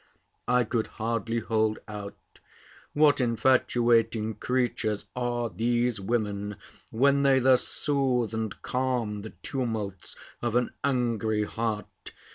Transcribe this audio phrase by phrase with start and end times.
[0.47, 2.17] I could hardly hold out.
[2.93, 6.55] What infatuating creatures are these women,
[6.89, 12.13] when they thus soothe and calm the tumults of an angry heart!